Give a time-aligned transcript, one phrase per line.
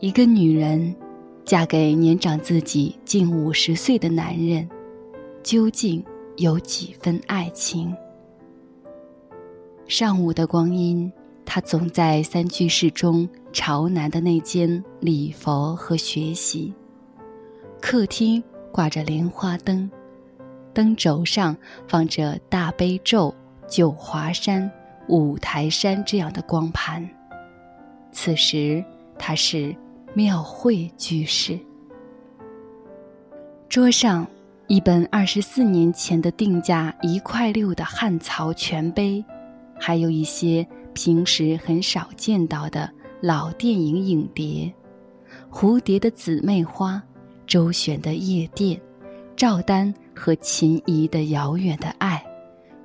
[0.00, 0.94] 一个女人
[1.44, 4.68] 嫁给年长自己近五十岁的男人，
[5.42, 6.04] 究竟
[6.36, 7.94] 有几分爱情？
[9.86, 11.10] 上午的光阴，
[11.46, 16.74] 她总在三居室中朝南的那间礼佛和学习。
[17.80, 18.42] 客厅
[18.72, 19.90] 挂着莲花灯，
[20.74, 21.56] 灯轴上
[21.86, 23.34] 放着大悲咒、
[23.68, 24.70] 九华山、
[25.08, 27.08] 五台山这样的光盘。
[28.10, 28.84] 此时，
[29.18, 29.74] 她是。
[30.16, 31.58] 庙会居士，
[33.68, 34.24] 桌上
[34.68, 39.24] 一本二十四年前的定价一块六的汉曹全碑，
[39.76, 42.88] 还有一些平时很少见到的
[43.20, 44.72] 老电影影碟，
[45.50, 47.02] 蝴蝶的姊妹花，
[47.44, 48.80] 周旋的夜店，
[49.34, 52.24] 赵丹和秦怡的遥远的爱，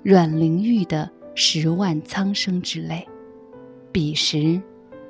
[0.01, 3.07] 阮玲玉的十万苍生之类。
[3.91, 4.59] 彼时，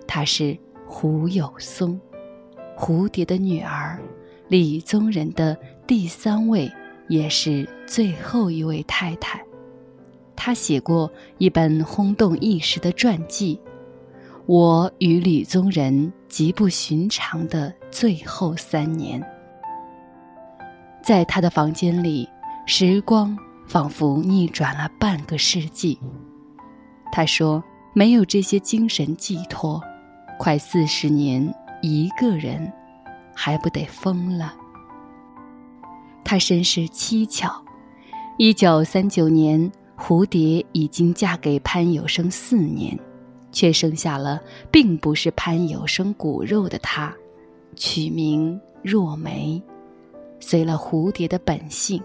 [0.05, 1.97] 他是胡有松。
[2.79, 3.99] 蝴蝶的女儿，
[4.47, 6.71] 李宗仁的第三位，
[7.09, 9.43] 也是最后一位太太。
[10.33, 13.59] 她写过一本轰动一时的传记
[14.45, 19.21] 《我与李宗仁极不寻常的最后三年》。
[21.03, 22.29] 在他的房间里，
[22.65, 25.99] 时光仿佛逆转了半个世纪。
[27.11, 27.61] 他说
[27.93, 29.83] ：“没有这些精神寄托，
[30.37, 32.71] 快四十年。”一个人，
[33.33, 34.53] 还不得疯了？
[36.25, 37.63] 他身世蹊跷。
[38.37, 42.97] 一九三九年，蝴蝶已经嫁给潘有生四年，
[43.51, 47.13] 却生下了并不是潘有生骨肉的他，
[47.75, 49.61] 取名若梅，
[50.39, 52.01] 随了蝴蝶的本性。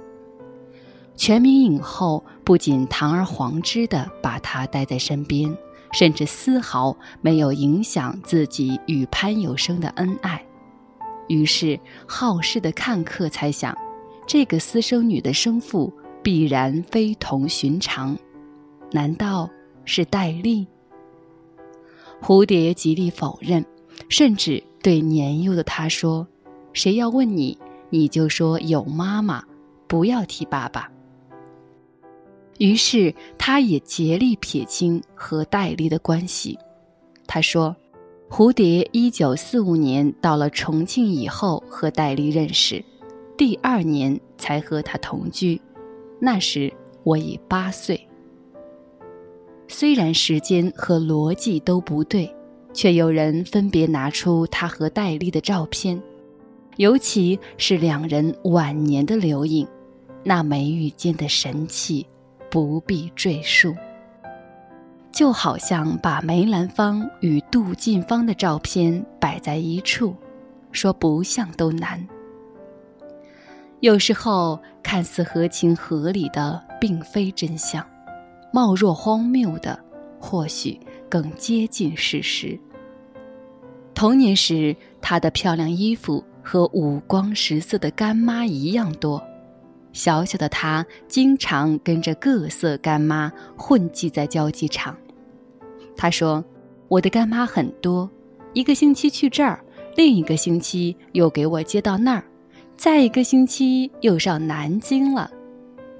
[1.16, 5.56] 全民影后不仅堂而皇之的把他带在身边。
[5.94, 10.44] 甚至丝毫没有影响自己与潘有生的恩爱，
[11.28, 13.78] 于是好事的看客猜想，
[14.26, 18.18] 这个私生女的生父必然非同寻常，
[18.90, 19.48] 难道
[19.84, 20.66] 是戴笠？
[22.20, 23.64] 蝴蝶极力否认，
[24.08, 26.26] 甚至对年幼的他说
[26.74, 27.56] ：“谁要问你，
[27.90, 29.44] 你就说有妈妈，
[29.86, 30.90] 不要提爸爸。”
[32.58, 36.56] 于是，他也竭力撇清和戴笠的关系。
[37.26, 37.74] 他说
[38.30, 42.84] ：“蝴蝶一九四五年到了重庆以后和戴笠认识，
[43.36, 45.60] 第二年才和他同居。
[46.20, 46.72] 那时
[47.02, 48.00] 我已八岁。
[49.66, 52.32] 虽然时间和逻辑都不对，
[52.72, 56.00] 却有人分别拿出他和戴笠的照片，
[56.76, 59.66] 尤其是两人晚年的留影，
[60.22, 62.06] 那眉宇间的神气。”
[62.54, 63.74] 不必赘述，
[65.10, 70.14] 就好像把梅兰芳与杜近芳的照片摆在一处，
[70.70, 72.06] 说不像都难。
[73.80, 77.82] 有时候看似合情合理的，并非真相；
[78.52, 79.76] 貌若荒谬的，
[80.20, 80.78] 或许
[81.08, 82.56] 更接近事实。
[83.96, 89.20] 童年时，她的漂亮衣服和五光十色的干妈一样多。
[89.94, 94.94] 小小的他经常跟着各色干妈混迹在交际场。
[95.96, 96.44] 他说
[96.88, 98.10] ：“我的干妈很多，
[98.52, 99.64] 一个星期去这儿，
[99.96, 102.24] 另一个星期又给我接到那儿，
[102.76, 105.30] 再一个星期又上南京了。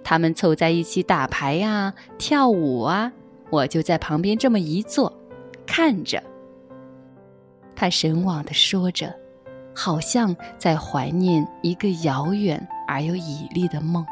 [0.03, 3.13] 他们凑在一起打牌呀、跳舞啊，
[3.49, 5.11] 我就在旁边这么一坐，
[5.65, 6.21] 看着。”
[7.77, 9.15] 他神往的说着，
[9.73, 12.69] 好像在怀念一个遥远。
[12.87, 14.05] 而又绮丽的梦。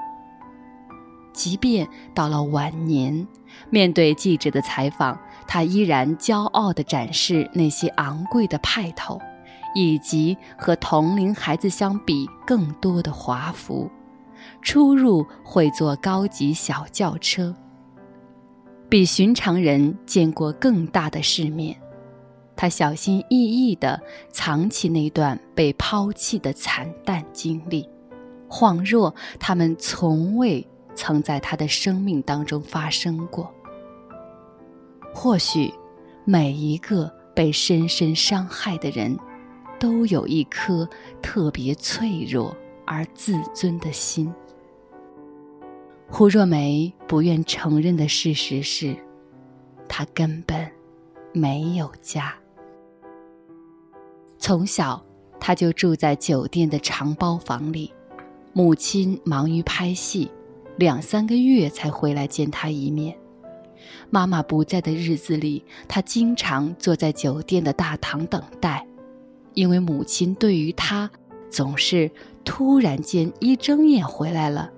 [1.33, 3.27] 即便到了晚年，
[3.71, 5.19] 面对记者的采访，
[5.49, 9.19] 他依然骄傲地展示那些昂贵的派头，
[9.75, 13.91] 以及和同龄孩子相比更多的华服。
[14.61, 17.55] 出入会坐高级小轿车，
[18.89, 21.75] 比寻常人见过更大的世面。
[22.55, 24.01] 他小心翼翼地
[24.31, 27.89] 藏起那段被抛弃的惨淡经历。
[28.53, 30.65] 恍若他们从未
[30.95, 33.51] 曾在他的生命当中发生过。
[35.15, 35.73] 或许，
[36.27, 39.19] 每一个被深深伤害的人，
[39.81, 40.87] 都有一颗
[41.23, 42.55] 特别脆弱
[42.85, 44.31] 而自尊的心。
[46.11, 48.95] 胡若梅不愿承认的事实是，
[49.89, 50.71] 她根本
[51.33, 52.35] 没有家。
[54.37, 55.03] 从小，
[55.41, 57.91] 她就住在酒店的长包房里。
[58.55, 60.31] 母亲忙于拍戏，
[60.77, 63.17] 两三个月才回来见他一面。
[64.11, 68.87] 妈妈不在的日子里，他经常坐在酒店的大堂等待，
[69.55, 71.11] 因为母亲对于他
[71.51, 72.11] 总是
[72.45, 74.71] 突然间一睁眼回来了，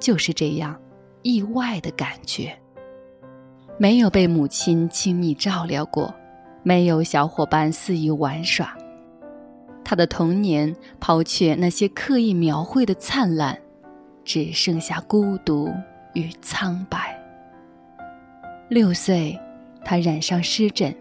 [0.00, 0.76] 就是这样
[1.22, 2.52] 意外的感觉。
[3.78, 6.12] 没有被母亲亲密照料过，
[6.64, 8.75] 没有小伙伴肆意玩耍，
[9.88, 13.56] 他的童年抛却那些刻意描绘的灿烂，
[14.24, 15.72] 只剩下孤独
[16.12, 17.16] 与苍白。
[18.68, 19.38] 六岁，
[19.84, 20.92] 他染上湿疹。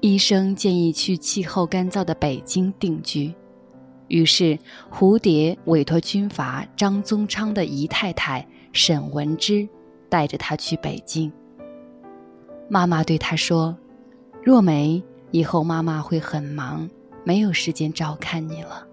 [0.00, 3.34] 医生建议去气候干燥的北京定居，
[4.06, 4.56] 于是
[4.88, 9.68] 蝴蝶委托军阀张宗昌的姨太太沈文芝
[10.08, 11.32] 带着他去北京。
[12.68, 13.76] 妈妈对他说
[14.44, 15.02] ：“若梅，
[15.32, 16.88] 以后妈妈会很忙，
[17.24, 18.86] 没有时间照看你了。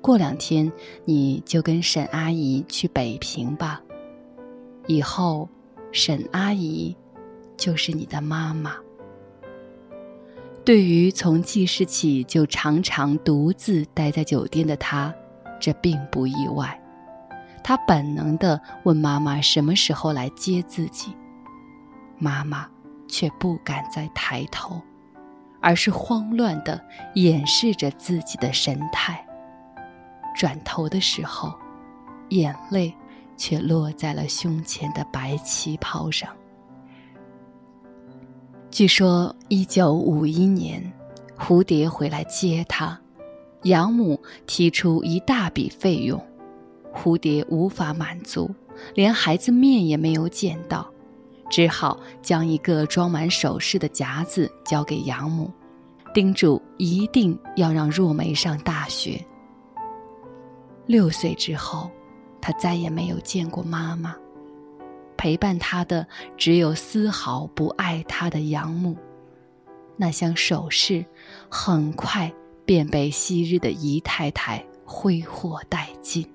[0.00, 0.70] 过两天
[1.04, 3.82] 你就跟沈阿姨去北平吧。
[4.86, 5.48] 以后，
[5.90, 6.96] 沈阿姨
[7.56, 8.76] 就是你的妈妈。”
[10.64, 15.14] 对于从记事起就常常独自待在酒店的他，
[15.60, 16.80] 这并不意外。
[17.62, 21.12] 他本能地问妈妈什么时候来接自己，
[22.18, 22.68] 妈妈
[23.08, 24.80] 却不敢再抬头，
[25.66, 26.80] 而是慌乱地
[27.14, 29.20] 掩饰着自己的神态。
[30.36, 31.52] 转头的时候，
[32.28, 32.94] 眼泪
[33.36, 36.30] 却落在了胸前的白旗袍上。
[38.70, 40.80] 据说，一九五一年，
[41.36, 42.96] 蝴蝶回来接他，
[43.64, 46.24] 养母提出一大笔费用，
[46.94, 48.48] 蝴蝶无法满足，
[48.94, 50.88] 连孩子面也没有见到，
[51.48, 55.50] 只好将一个装满首饰的夹子交给养母，
[56.12, 59.24] 叮嘱一定要让若梅上大学。
[60.86, 61.90] 六岁之后，
[62.40, 64.14] 他再也没有见过妈妈。
[65.16, 66.06] 陪伴他的
[66.36, 68.96] 只有丝毫不爱他的养母，
[69.96, 71.04] 那箱首饰
[71.48, 72.30] 很快
[72.64, 76.28] 便被昔日的姨太太挥霍殆尽。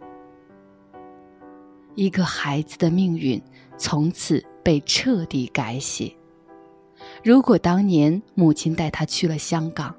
[1.93, 3.41] 一个孩子的命运
[3.77, 6.11] 从此被彻底改写。
[7.23, 9.95] 如果当年母亲带他去了香港，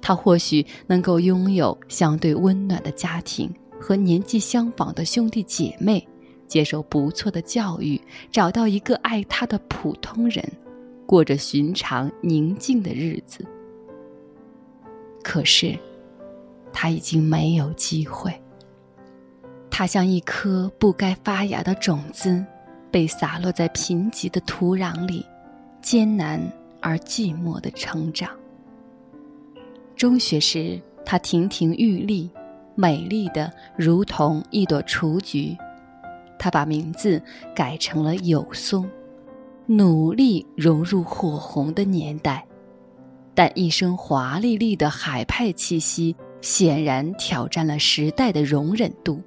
[0.00, 6.06] 他或许能够拥有相对温暖的家庭和年纪相仿的兄弟姐妹。
[6.48, 10.48] 接受不错的教育，找到一个爱他的普通人，
[11.04, 13.44] 过着寻常宁静的日子。
[15.24, 15.76] 可是，
[16.72, 18.32] 他已经没有机会。
[19.68, 22.46] 他像一颗不该发芽的种子，
[22.96, 25.22] 被洒落在贫瘠的土壤里，
[25.82, 26.40] 艰难
[26.80, 28.30] 而寂寞的成长。
[29.94, 32.30] 中学时，她亭亭玉立，
[32.74, 35.54] 美丽的如同一朵雏菊。
[36.38, 37.22] 她把名字
[37.54, 38.88] 改成了有松，
[39.66, 42.46] 努力融入火红的年代，
[43.34, 49.20] 但一身华丽丽的海派气息显然挑战了时代的容忍度。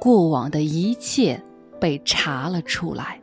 [0.00, 1.38] 过往的一切
[1.80, 3.20] 被查了出来，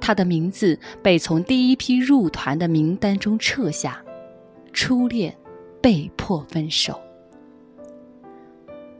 [0.00, 4.02] 他的名字被从第一批入团的名单中撤下，
[4.72, 5.36] 初恋
[5.80, 7.00] 被迫分手。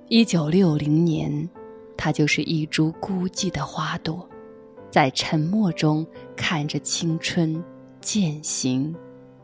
[0.09, 1.49] 一九六零年。
[1.97, 4.29] 他就是一株孤寂的花朵，
[4.91, 6.05] 在沉默中
[6.37, 7.63] 看着青春
[8.01, 8.93] 渐行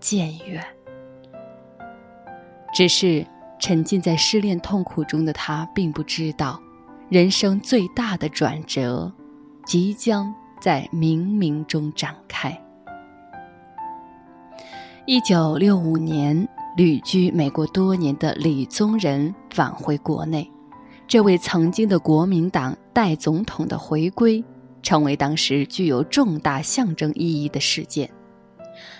[0.00, 0.62] 渐远。
[2.74, 3.24] 只是
[3.60, 6.60] 沉浸在失恋痛苦中的他，并不知道，
[7.10, 9.12] 人生最大的转折，
[9.66, 12.56] 即将在冥冥中展开。
[15.06, 20.48] 一九六五年，旅居美国多年的李宗仁返回国内。
[21.08, 24.44] 这位曾经的国民党代总统的回归，
[24.80, 28.08] 成为当时具有重大象征意义的事件。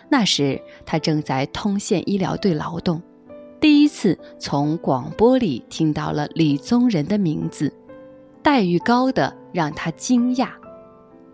[0.09, 3.01] 那时他正在通县医疗队劳动，
[3.61, 7.73] 第一次从广播里听到了李宗仁的名字，
[8.43, 10.49] 待遇高的让他惊讶。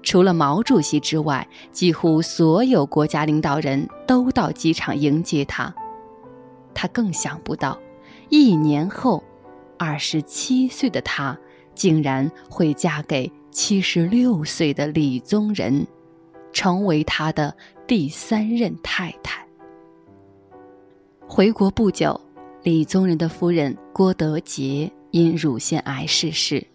[0.03, 5.75] 除了毛主席之外，几乎所有国家领导人都到机场迎接他。
[6.75, 7.79] 他更想不到，
[8.29, 9.23] 一年后。
[9.79, 11.39] 二十七岁的她，
[11.75, 15.87] 竟然会嫁给七十六岁的李宗仁，
[16.51, 17.55] 成为他的
[17.87, 19.47] 第三任太太。
[21.29, 22.19] 回国不久，
[22.63, 26.67] 李宗仁的夫人郭德洁因乳腺癌逝世，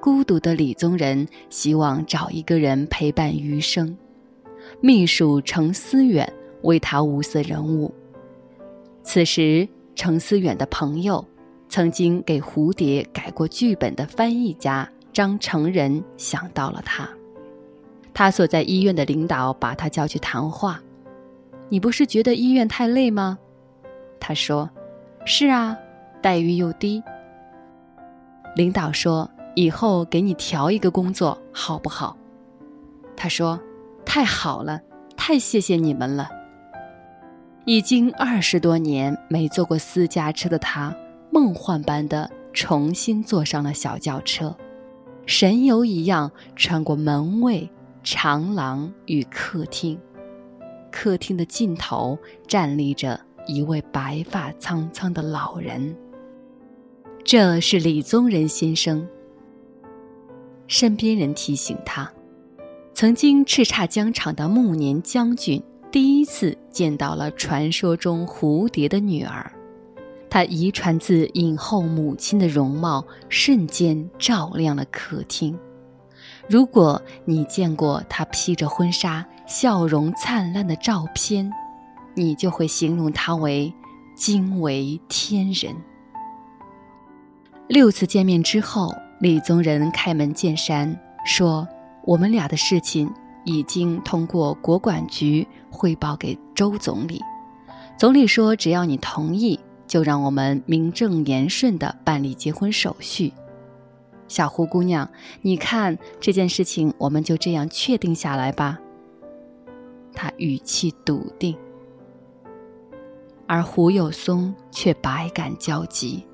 [0.00, 3.96] 孤独的李宗仁希望找一个人陪伴余生。
[4.80, 6.30] 秘书程思远
[6.62, 7.92] 为他物色人物。
[9.02, 11.24] 此时，程思远的朋友。
[11.68, 17.10] 曾经给蝴蝶改过剧本的翻译家张成仁想到了他，
[18.14, 20.80] 他所在医院的领导把他叫去谈话。
[21.68, 23.36] 你不是觉得医院太累吗？
[24.20, 24.70] 他说
[25.26, 25.76] ：“是啊，
[26.22, 27.02] 待遇又低。
[28.54, 32.16] 领导说：“以后给你调一个工作，好不好？”
[33.16, 33.58] 他说
[34.06, 34.80] ：“太好了，
[35.16, 36.30] 太谢谢你们了。”
[37.66, 40.94] 已经二十多年没坐过私家车的他，
[41.32, 44.56] 梦幻般的重新坐上了小轿车，
[45.26, 47.68] 神游一样穿过门卫、
[48.04, 49.98] 长廊与客厅。
[50.92, 55.96] 客厅的尽头站立着一位白发苍苍的老人。
[57.24, 59.06] 这是李宗仁先生。
[60.68, 62.10] 身边人提醒他，
[62.94, 69.52] 曾经叱咤疆场的暮年将军第一次见到了传说中蝴蝶的女儿。
[70.28, 75.58] 她遗传自影后母亲的容貌，瞬间照亮了客厅。
[76.48, 81.50] 如果你见过她披着婚纱、笑容灿烂的照片，
[82.14, 83.72] 你就会形容她为
[84.16, 85.74] 惊为天人。
[87.68, 90.94] 六次见面之后，李宗仁开门见山
[91.24, 91.66] 说
[92.04, 93.10] ：“我们俩的事情
[93.44, 97.20] 已经通过国管局汇报给周总理，
[97.98, 103.32] 总理说只要你同意，就让我们名正言顺地办理结婚手续。”
[104.28, 105.08] 小胡姑娘，
[105.40, 108.78] 你看这件事情，我们就这样确定下来吧。
[110.12, 111.56] 他语气笃定，
[113.46, 116.26] 而胡有松却百感交集。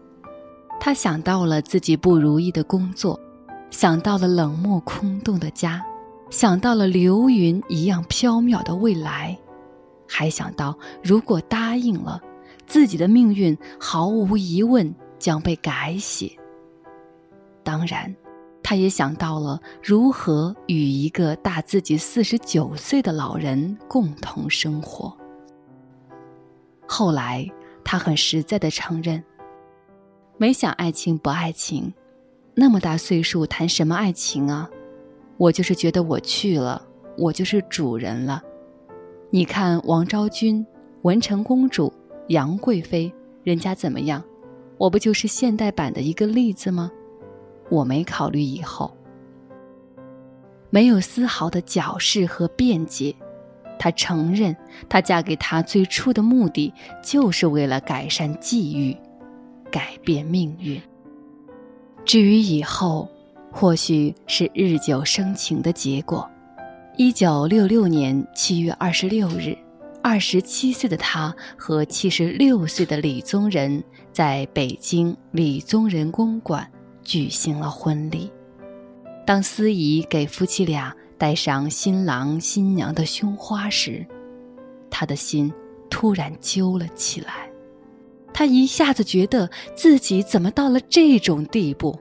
[0.84, 3.18] 他想到了自己不如意的工作，
[3.70, 5.80] 想到了冷漠空洞的家，
[6.28, 9.38] 想到了流云一样飘渺的未来，
[10.08, 12.20] 还想到如果答应了，
[12.66, 16.36] 自己的命运毫无疑问将被改写。
[17.62, 18.12] 当然，
[18.60, 25.16] 他也想到了如何与一个大自己四十九岁的老人共同生活。
[26.88, 27.48] 后来，
[27.84, 29.22] 他很实在的承认
[30.42, 31.94] ：“没想爱情不爱情，
[32.56, 34.68] 那么大岁数谈什么爱情啊？
[35.36, 36.84] 我就是觉得我去了，
[37.16, 38.42] 我就是主人了。
[39.30, 40.66] 你看王昭君、
[41.02, 41.92] 文成公主、
[42.26, 44.20] 杨贵妃，人家怎么样？
[44.78, 46.90] 我不就是现代版的一个例子吗？”
[47.70, 48.96] 我没考虑以后，
[50.70, 53.14] 没有丝毫的矫饰和辩解。
[53.78, 54.56] 她承认，
[54.88, 58.96] 她嫁给他最初的目的就是为了改善际遇，
[59.72, 60.80] 改变命运。
[62.04, 63.08] 至于以后，
[63.50, 66.30] 或许是日久生情的结果。
[66.96, 69.58] 一九六六年七月二十六日，
[70.00, 76.64] 二十七岁的他和七十六岁的李宗仁在北京李宗仁公馆。
[77.04, 78.30] 举行了婚礼。
[79.26, 84.06] 当司仪给夫妻俩戴上新郎新娘的胸花时，
[84.88, 85.52] 他的心
[85.90, 87.50] 突然揪了起来。
[88.32, 91.98] 他一下子觉得自己怎么到了这种地步？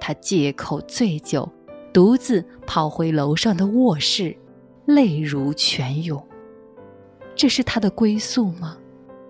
[0.00, 1.50] 他借口醉酒，
[1.92, 4.36] 独自跑回楼上的卧室，
[4.86, 6.22] 泪如泉涌。
[7.34, 8.76] 这是他的归宿吗？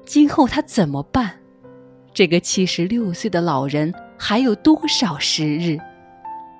[0.04, 1.32] 今后他怎么办？
[2.14, 3.92] 这个七十六岁的老人。
[4.20, 5.78] 还有多少时日？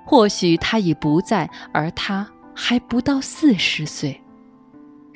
[0.05, 4.17] 或许他已不在，而他还不到四十岁，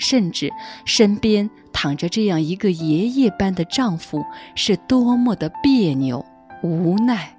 [0.03, 0.51] 甚至
[0.83, 4.21] 身边躺着这样一个爷爷般的丈夫，
[4.53, 6.23] 是多么的别扭、
[6.61, 7.33] 无奈。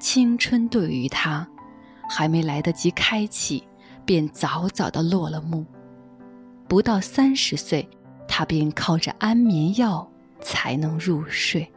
[0.00, 1.46] 青春对于他，
[2.08, 3.62] 还没来得及开启，
[4.04, 5.64] 便早早的落了幕。
[6.66, 7.88] 不到三十岁，
[8.26, 11.70] 他便靠着安眠药才能入睡。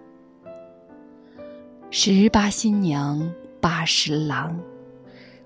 [1.92, 4.60] 十八新娘八十郎，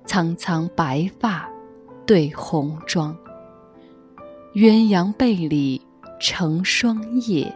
[0.06, 1.50] 苍苍白发
[2.08, 3.16] 对红妆。
[4.54, 5.80] 鸳鸯被里
[6.20, 7.54] 成双叶，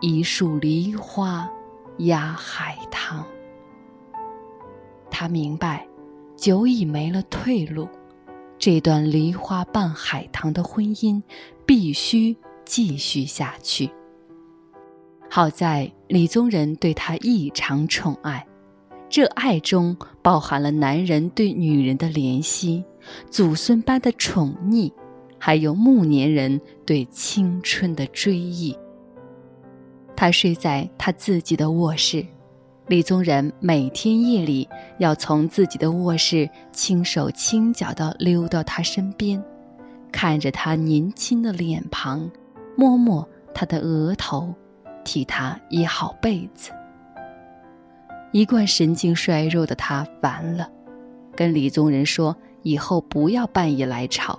[0.00, 1.50] 一树梨花
[1.98, 3.24] 压海棠。
[5.10, 5.84] 他明白，
[6.36, 7.88] 久已没了退路，
[8.58, 11.20] 这段梨花伴海棠的婚姻
[11.66, 13.90] 必须继续下去。
[15.28, 18.46] 好在李宗仁对她异常宠爱，
[19.08, 22.84] 这爱中包含了男人对女人的怜惜，
[23.30, 24.92] 祖孙般的宠溺，
[25.38, 28.76] 还有暮年人对青春的追忆。
[30.16, 32.24] 他睡在他自己的卧室，
[32.86, 34.68] 李宗仁每天夜里
[34.98, 39.42] 要从自己的卧室轻手轻脚地溜到他身边，
[40.12, 42.30] 看着他年轻的脸庞，
[42.76, 44.54] 摸摸他的额头。
[45.04, 46.70] 替他掖好被子。
[48.30, 50.70] 一贯神经衰弱的他烦了，
[51.34, 54.38] 跟李宗仁说：“以后不要半夜来吵。”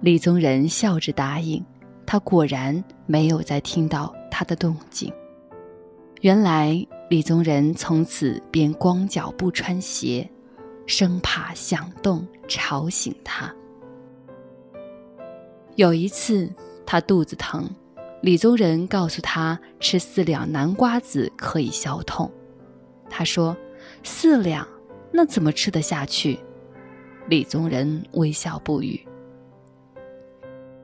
[0.00, 1.64] 李宗仁笑着答应。
[2.04, 5.10] 他果然没有再听到他的动静。
[6.20, 10.28] 原来李宗仁从此便光脚不穿鞋，
[10.84, 13.50] 生怕响动吵醒他。
[15.76, 16.52] 有一次，
[16.84, 17.70] 他肚子疼，
[18.20, 22.30] 李宗仁告诉他吃四两南瓜子可以消痛。
[23.08, 23.56] 他说
[24.04, 24.68] ：“四两，
[25.12, 26.38] 那怎么吃得下去？”
[27.32, 29.08] 李宗仁微笑不语。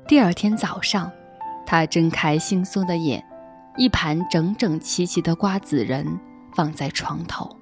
[0.07, 1.12] 第二天早上，
[1.67, 3.23] 他睁开惺忪的眼。
[3.76, 6.19] 一盘整整齐齐的瓜子仁
[6.55, 7.55] 放在床头，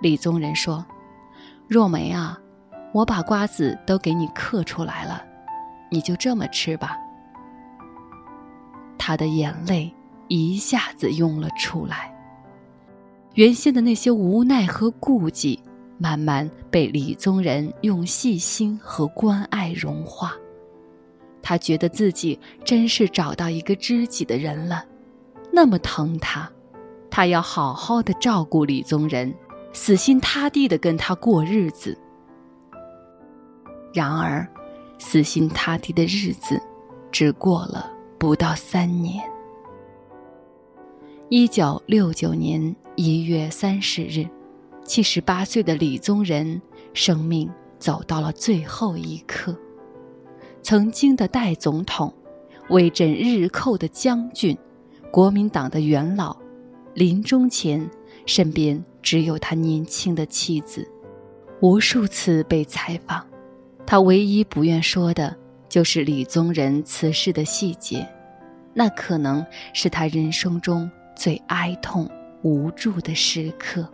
[0.00, 0.86] 李宗仁说
[1.68, 2.40] ：“若梅啊，
[2.94, 5.22] 我把瓜子都给你刻出来了，
[5.90, 6.96] 你就这么吃吧。”
[8.96, 9.94] 他的眼泪
[10.28, 12.10] 一下子涌了出来。
[13.34, 15.62] 原先的那些无奈和顾忌，
[15.98, 20.34] 慢慢被李宗仁用细心和关爱融化。
[21.42, 24.84] 他觉得自己真是找到一个知己的人了。
[25.50, 26.50] 那么疼他，
[27.10, 29.34] 他要好好的照顾李宗仁，
[29.72, 31.98] 死心塌地的跟他过日子。
[33.92, 34.46] 然而，
[34.98, 36.60] 死心塌地的日子，
[37.10, 39.24] 只过了不到三年。
[41.30, 44.28] 一九六九年一月三十日，
[44.88, 46.62] 七十八岁的李宗仁
[46.94, 49.54] 生命走到了最后一刻。
[50.62, 52.12] 曾经的代总统，
[52.70, 54.56] 威震日寇的将军。
[55.10, 56.34] 国民党的元老，
[56.94, 57.86] 临终前
[58.24, 60.90] 身边只有他年轻的妻子。
[61.60, 63.26] 无数次被采访，
[63.86, 65.36] 他唯一不愿说的
[65.68, 68.08] 就是李宗仁辞世的细节，
[68.72, 72.10] 那可能是他人生中最哀痛、
[72.42, 73.86] 无助的时刻。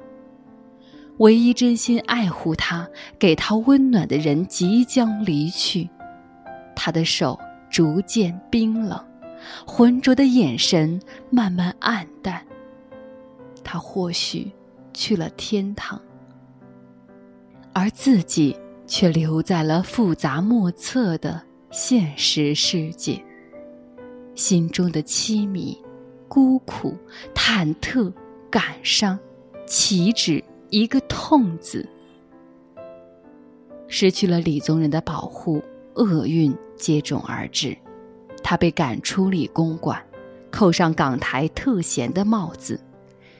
[1.18, 5.88] 唯一真心爱护他、给他温暖的人即将离去，
[6.75, 7.38] 他的手
[7.71, 9.02] 逐渐冰冷。
[9.66, 10.98] 浑浊的眼神
[11.31, 12.42] 慢慢暗淡。
[13.62, 14.50] 他或许
[14.94, 16.00] 去了天堂，
[17.72, 23.22] 而自己却留在了复杂莫测的现实世界。
[24.35, 25.79] 心中的凄迷、
[26.27, 26.96] 孤苦、
[27.35, 28.12] 忐忑、
[28.50, 29.18] 感伤，
[29.66, 30.42] 岂止
[30.74, 31.88] 一个“痛”字？
[33.87, 35.62] 失去了李宗仁的保护，
[35.94, 37.78] 厄运接踵而至。
[38.42, 40.04] 他被赶出理公馆，
[40.50, 42.80] 扣上港台特衔的帽子，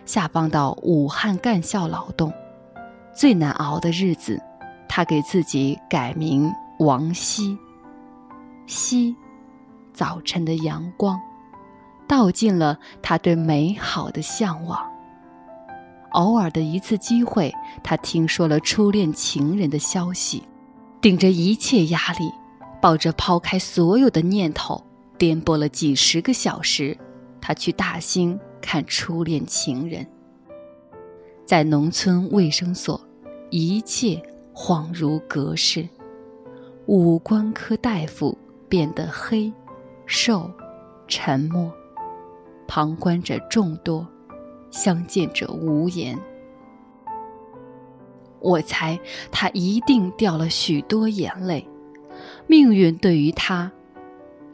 [0.06, 2.32] 下放到武汉干校劳动。
[3.12, 4.40] 最难熬的日子，
[4.88, 7.58] 他给自己改名王希。
[8.68, 9.12] 希，
[9.92, 11.20] 早晨的阳光，
[12.06, 14.93] 道尽了他对美好的向往。
[16.14, 20.42] 偶尔的一次机会，他听说了初恋情人的消息，
[21.00, 22.31] 顶着一切压力，
[22.81, 24.83] 抱着抛开所有的念头。
[25.16, 26.96] 颠簸了几十个小时，
[27.40, 30.05] 他去大兴看初恋情人。
[31.46, 33.00] 在农村卫生所，
[33.50, 34.20] 一切
[34.53, 35.88] 恍如隔世。
[36.87, 38.37] 五官科大夫
[38.68, 39.53] 变得黑、
[40.05, 40.50] 瘦、
[41.07, 41.72] 沉默，
[42.66, 44.07] 旁观者众多，
[44.74, 46.18] 相见者无言。
[48.40, 48.98] 我猜
[49.30, 51.66] 他一定掉了许多眼泪。
[52.48, 53.70] 命运对于他。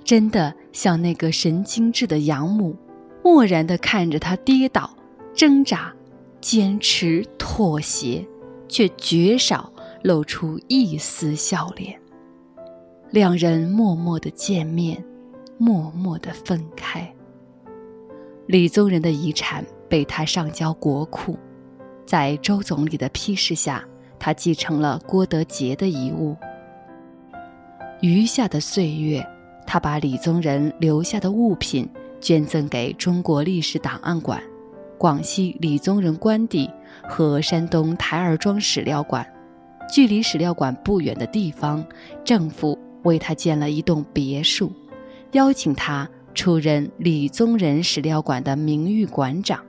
[0.05, 2.77] 真的像那个神经质的养母，
[3.23, 4.91] 漠然地看着他跌倒、
[5.35, 5.95] 挣扎、
[6.41, 8.27] 坚持、妥协，
[8.69, 12.01] 却绝少露出一丝笑脸。
[13.11, 15.05] 两人默默的见面，
[15.59, 17.15] 默默的分开。
[18.47, 21.37] 李宗仁的遗产被他上交国库，
[22.07, 23.85] 在周总理的批示下，
[24.19, 26.35] 他继承了郭德洁的遗物。
[28.01, 29.23] 余下的岁月。
[29.67, 31.89] 他把李宗仁留下的物品
[32.21, 34.43] 捐赠给中国历史档案馆、
[34.99, 36.69] 广西李宗仁官邸
[37.09, 39.25] 和山东台儿庄史料馆。
[39.89, 41.87] 距离史料馆不远的地方，
[42.25, 44.73] 政府为他建了一栋别墅，
[45.33, 49.65] 邀请他出任李宗仁史料馆的名誉馆长。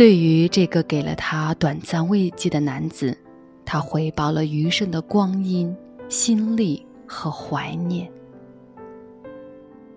[0.00, 3.14] 对于这个给了他短暂慰藉的男子，
[3.66, 5.76] 他回报了余生的光阴、
[6.08, 8.10] 心力和怀念。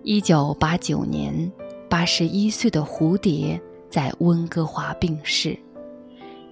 [0.02, 1.50] 一九八九年，
[1.88, 5.58] 八十一岁的蝴蝶在温哥华病逝。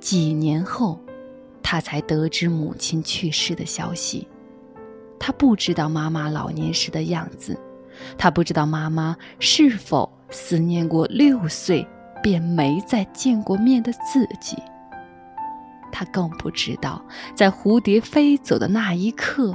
[0.01, 0.99] 几年后，
[1.63, 4.27] 他才得知母亲去世的消息。
[5.19, 7.55] 他不知道妈妈老年时的样子，
[8.17, 11.87] 他不知道妈妈是否思念过六岁
[12.23, 14.57] 便没再见过面的自己。
[15.91, 17.05] 他更不知道，
[17.35, 19.55] 在蝴蝶飞走的那一刻，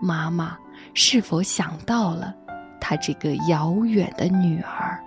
[0.00, 0.58] 妈妈
[0.92, 2.34] 是否想到了。
[2.80, 5.02] 他这个遥远的女儿。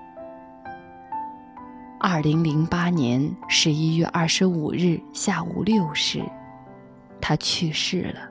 [1.99, 6.23] 二零零八年十一月二十五日下午六时，
[7.21, 8.21] 他去世了，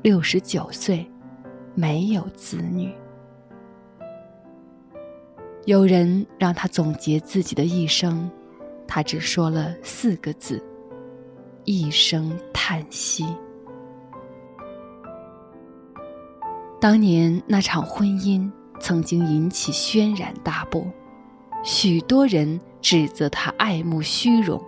[0.00, 1.06] 六十九岁，
[1.74, 2.90] 没有子女。
[5.66, 8.30] 有人让他总结自己的一生，
[8.86, 10.62] 他只说了四个字：
[11.64, 13.24] 一声叹息。
[16.78, 20.86] 当年那场婚姻曾经引起轩然大波，
[21.62, 24.62] 许多人指责他爱慕虚荣，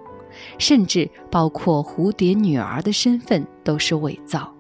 [0.58, 4.50] 甚至包括蝴蝶女儿的身份都是伪造。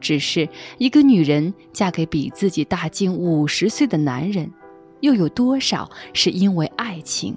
[0.00, 0.48] 只是
[0.78, 4.52] 一个女人嫁给比自己大近五十岁的男人。
[5.00, 7.36] 又有多少是因为爱情？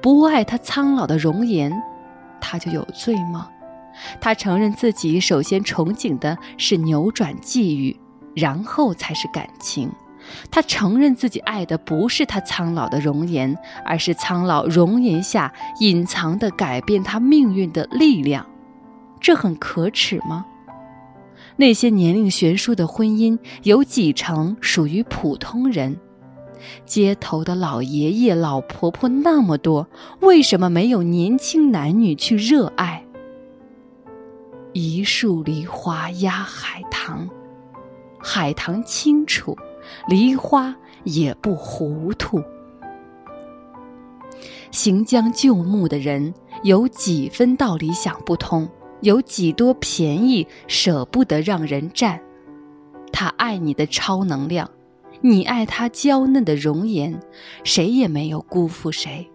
[0.00, 1.72] 不爱他苍老的容颜，
[2.40, 3.48] 他就有罪吗？
[4.20, 7.94] 他承认自己首先憧憬的是扭转际遇，
[8.34, 9.90] 然后才是感情。
[10.50, 18.46] 他承认自己爱的不是他苍老的容颜，而是苍老容颜下隐藏的改变他命运的力量。
[19.18, 20.46] 这很可耻吗？
[21.56, 25.98] 那些年龄悬殊的婚姻，有几成属于普通人？
[26.84, 29.88] 街头的老爷爷、老婆婆那么多，
[30.20, 33.04] 为什么没有年轻男女去热爱？
[34.72, 37.28] 一树梨花压海棠，
[38.18, 39.56] 海棠清楚，
[40.08, 42.42] 梨花也不糊涂。
[44.70, 48.68] 行将就木的人，有几分道理想不通？
[49.00, 52.20] 有几多便宜舍不得让人占？
[53.12, 54.70] 他爱你的超能量。
[55.22, 57.20] 你爱她娇嫩的容颜，
[57.64, 59.30] 谁也没有辜负谁。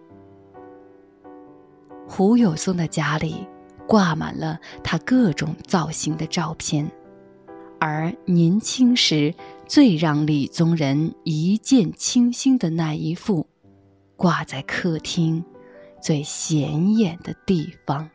[2.08, 3.46] 胡有松的家里
[3.86, 6.90] 挂满了他各种造型的照片，
[7.80, 9.34] 而年轻时
[9.66, 13.46] 最让李宗仁一见倾心的那一幅，
[14.16, 15.44] 挂在客厅
[16.00, 18.08] 最显眼的地方。